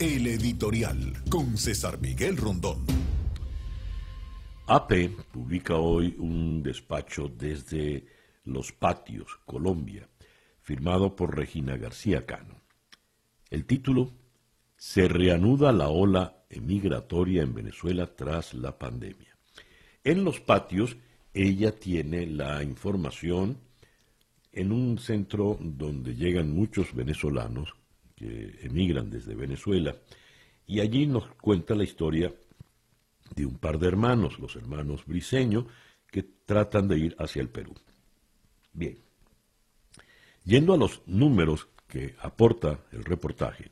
El 0.00 0.26
editorial 0.26 1.22
con 1.30 1.56
César 1.56 2.00
Miguel 2.00 2.36
Rondón. 2.36 2.84
AP 4.66 4.92
publica 5.30 5.76
hoy 5.76 6.16
un 6.18 6.64
despacho 6.64 7.28
desde 7.28 8.04
Los 8.44 8.72
Patios, 8.72 9.38
Colombia, 9.46 10.08
firmado 10.60 11.14
por 11.14 11.36
Regina 11.36 11.76
García 11.76 12.26
Cano. 12.26 12.60
El 13.50 13.66
título, 13.66 14.10
Se 14.76 15.06
reanuda 15.06 15.70
la 15.70 15.88
ola 15.88 16.44
emigratoria 16.50 17.42
en 17.42 17.54
Venezuela 17.54 18.16
tras 18.16 18.52
la 18.52 18.76
pandemia. 18.76 19.38
En 20.02 20.24
Los 20.24 20.40
Patios, 20.40 20.96
ella 21.32 21.70
tiene 21.70 22.26
la 22.26 22.64
información 22.64 23.58
en 24.50 24.72
un 24.72 24.98
centro 24.98 25.56
donde 25.60 26.16
llegan 26.16 26.52
muchos 26.52 26.92
venezolanos 26.96 27.76
que 28.14 28.58
emigran 28.62 29.10
desde 29.10 29.34
Venezuela, 29.34 29.96
y 30.66 30.80
allí 30.80 31.06
nos 31.06 31.26
cuenta 31.36 31.74
la 31.74 31.84
historia 31.84 32.32
de 33.34 33.46
un 33.46 33.58
par 33.58 33.78
de 33.78 33.88
hermanos, 33.88 34.38
los 34.38 34.56
hermanos 34.56 35.04
Briseño, 35.06 35.66
que 36.10 36.22
tratan 36.22 36.88
de 36.88 36.98
ir 36.98 37.16
hacia 37.18 37.42
el 37.42 37.48
Perú. 37.48 37.74
Bien, 38.72 38.98
yendo 40.44 40.74
a 40.74 40.76
los 40.76 41.02
números 41.06 41.68
que 41.88 42.14
aporta 42.20 42.84
el 42.92 43.04
reportaje, 43.04 43.70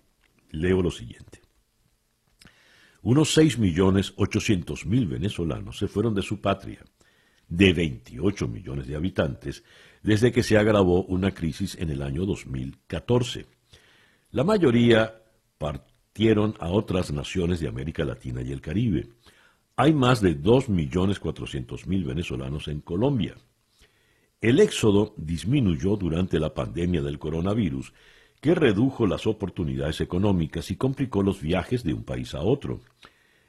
leo 0.51 0.83
lo 0.83 0.91
siguiente. 0.91 1.41
Unos 3.03 3.37
6.800.000 3.37 5.09
venezolanos 5.09 5.77
se 5.79 5.89
fueron 5.89 6.15
de 6.15 6.23
su 6.23 6.41
patria, 6.41 6.85
de 7.49 7.73
28 7.73 8.47
millones 8.47 8.87
de 8.87 8.95
habitantes, 8.95 9.65
desde 10.03 10.31
que 10.31 10.43
se 10.43 10.57
agravó 10.57 11.05
una 11.05 11.33
crisis 11.33 11.77
en 11.79 11.91
el 11.91 12.03
año 12.03 12.25
2014. 12.25 13.47
La 14.33 14.45
mayoría 14.45 15.23
partieron 15.59 16.55
a 16.59 16.71
otras 16.71 17.13
naciones 17.13 17.61
de 17.61 17.69
América 17.69 18.03
Latina 18.03 18.41
y 18.41 18.51
el 18.51 18.63
Caribe. 18.63 19.11
Hay 19.77 19.93
más 19.93 20.23
de 20.23 20.41
2.400.000 20.41 22.07
venezolanos 22.07 22.67
en 22.69 22.81
Colombia. 22.81 23.35
El 24.41 24.59
éxodo 24.61 25.13
disminuyó 25.19 25.99
durante 25.99 26.41
la 26.41 26.55
pandemia 26.55 27.03
del 27.03 27.19
coronavirus, 27.19 27.93
que 28.41 28.55
redujo 28.55 29.07
las 29.07 29.27
oportunidades 29.27 30.01
económicas 30.01 30.71
y 30.71 30.77
complicó 30.77 31.23
los 31.23 31.43
viajes 31.43 31.85
de 31.85 31.93
un 31.93 32.05
país 32.05 32.35
a 32.35 32.41
otro. 32.41 32.81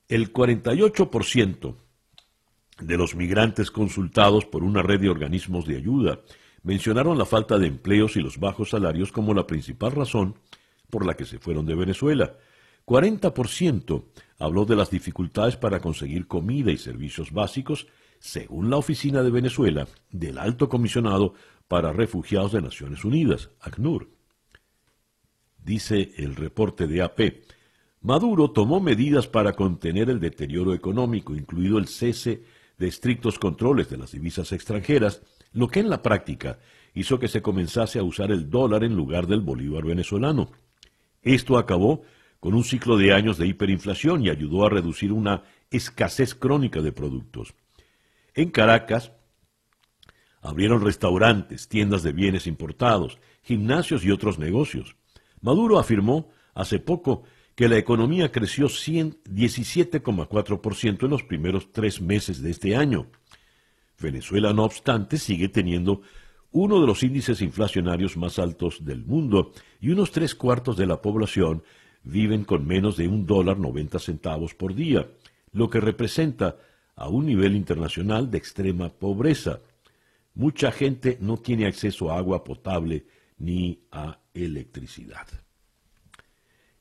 El 0.07 0.33
48% 0.33 1.75
de 2.79 2.97
los 2.97 3.15
migrantes 3.15 3.71
consultados 3.71 4.45
por 4.45 4.63
una 4.63 4.81
red 4.81 4.99
de 4.99 5.09
organismos 5.09 5.65
de 5.65 5.77
ayuda 5.77 6.19
mencionaron 6.63 7.17
la 7.17 7.25
falta 7.25 7.57
de 7.57 7.67
empleos 7.67 8.15
y 8.15 8.21
los 8.21 8.39
bajos 8.39 8.69
salarios 8.69 9.11
como 9.11 9.33
la 9.33 9.47
principal 9.47 9.91
razón 9.91 10.35
por 10.89 11.05
la 11.05 11.13
que 11.13 11.25
se 11.25 11.39
fueron 11.39 11.65
de 11.65 11.75
Venezuela. 11.75 12.37
40% 12.85 14.03
habló 14.39 14.65
de 14.65 14.75
las 14.75 14.89
dificultades 14.89 15.55
para 15.55 15.79
conseguir 15.79 16.27
comida 16.27 16.71
y 16.71 16.77
servicios 16.77 17.31
básicos, 17.31 17.87
según 18.19 18.69
la 18.69 18.77
Oficina 18.77 19.23
de 19.23 19.31
Venezuela 19.31 19.87
del 20.11 20.37
Alto 20.37 20.69
Comisionado 20.69 21.33
para 21.67 21.93
Refugiados 21.93 22.51
de 22.51 22.61
Naciones 22.61 23.05
Unidas, 23.05 23.49
ACNUR. 23.61 24.09
Dice 25.57 26.13
el 26.17 26.35
reporte 26.35 26.87
de 26.87 27.01
AP, 27.01 27.19
Maduro 28.03 28.51
tomó 28.51 28.81
medidas 28.81 29.27
para 29.27 29.53
contener 29.53 30.09
el 30.09 30.19
deterioro 30.19 30.73
económico, 30.73 31.33
incluido 31.35 31.77
el 31.77 31.87
cese 31.87 32.43
de 32.77 32.87
estrictos 32.87 33.39
controles 33.39 33.89
de 33.89 33.95
las 33.95 34.11
divisas 34.11 34.51
extranjeras, 34.51 35.21
lo 35.53 35.69
que 35.69 35.79
en 35.79 35.89
la 35.89 36.01
práctica 36.01 36.59
hizo 36.93 37.17
que 37.17 37.29
se 37.29 37.41
comenzase 37.41 37.99
a 37.99 38.03
usar 38.03 38.31
el 38.31 38.49
dólar 38.49 38.83
en 38.83 38.93
lugar 38.93 39.25
del 39.25 39.39
bolívar 39.39 39.85
venezolano. 39.85 40.51
Esto 41.21 41.57
acabó 41.57 42.01
con 42.41 42.53
un 42.53 42.65
ciclo 42.65 42.97
de 42.97 43.13
años 43.13 43.37
de 43.37 43.47
hiperinflación 43.47 44.25
y 44.25 44.29
ayudó 44.29 44.65
a 44.65 44.69
reducir 44.69 45.13
una 45.13 45.43
escasez 45.71 46.35
crónica 46.35 46.81
de 46.81 46.91
productos. 46.91 47.53
En 48.33 48.51
Caracas 48.51 49.13
abrieron 50.41 50.83
restaurantes, 50.83 51.69
tiendas 51.69 52.03
de 52.03 52.11
bienes 52.11 52.47
importados, 52.47 53.17
gimnasios 53.43 54.03
y 54.03 54.11
otros 54.11 54.39
negocios. 54.39 54.97
Maduro 55.39 55.79
afirmó 55.79 56.31
hace 56.53 56.79
poco 56.79 57.23
que 57.55 57.69
la 57.69 57.77
economía 57.77 58.31
creció 58.31 58.65
17,4% 58.67 61.03
en 61.03 61.09
los 61.09 61.23
primeros 61.23 61.71
tres 61.71 62.01
meses 62.01 62.41
de 62.41 62.51
este 62.51 62.75
año. 62.75 63.07
Venezuela, 63.99 64.53
no 64.53 64.63
obstante, 64.63 65.17
sigue 65.17 65.49
teniendo 65.49 66.03
uno 66.51 66.79
de 66.81 66.87
los 66.87 67.03
índices 67.03 67.41
inflacionarios 67.41 68.17
más 68.17 68.39
altos 68.39 68.85
del 68.85 69.05
mundo 69.05 69.51
y 69.79 69.89
unos 69.89 70.11
tres 70.11 70.35
cuartos 70.35 70.77
de 70.77 70.85
la 70.85 71.01
población 71.01 71.63
viven 72.03 72.43
con 72.43 72.67
menos 72.67 72.97
de 72.97 73.07
un 73.07 73.25
dólar 73.25 73.57
noventa 73.59 73.97
centavos 73.99 74.53
por 74.53 74.75
día, 74.75 75.07
lo 75.51 75.69
que 75.69 75.79
representa 75.79 76.57
a 76.95 77.07
un 77.07 77.25
nivel 77.25 77.55
internacional 77.55 78.29
de 78.29 78.37
extrema 78.37 78.89
pobreza. 78.89 79.61
Mucha 80.35 80.71
gente 80.71 81.17
no 81.21 81.37
tiene 81.37 81.65
acceso 81.65 82.11
a 82.11 82.17
agua 82.17 82.43
potable 82.43 83.05
ni 83.37 83.79
a 83.91 84.19
electricidad. 84.33 85.27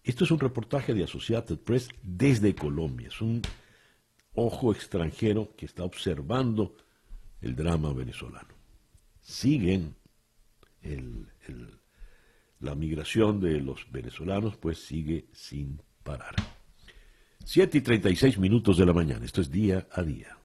Esto 0.02 0.24
es 0.24 0.30
un 0.32 0.40
reportaje 0.40 0.94
de 0.94 1.04
Associated 1.04 1.58
Press 1.58 1.88
desde 2.02 2.54
Colombia. 2.54 3.08
Es 3.08 3.20
un 3.20 3.40
ojo 4.34 4.72
extranjero 4.72 5.54
que 5.56 5.66
está 5.66 5.84
observando 5.84 6.76
el 7.40 7.54
drama 7.54 7.92
venezolano. 7.92 8.54
Siguen 9.20 9.94
la 12.58 12.74
migración 12.74 13.40
de 13.40 13.60
los 13.60 13.90
venezolanos, 13.92 14.56
pues 14.56 14.84
sigue 14.84 15.26
sin 15.32 15.80
parar. 16.02 16.34
Siete 17.44 17.78
y 17.78 17.80
treinta 17.80 18.10
y 18.10 18.16
seis 18.16 18.38
minutos 18.38 18.78
de 18.78 18.86
la 18.86 18.92
mañana. 18.92 19.24
Esto 19.24 19.40
es 19.40 19.50
día 19.50 19.86
a 19.92 20.02
día. 20.02 20.36